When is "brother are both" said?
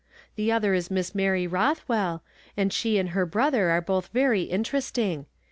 3.27-4.07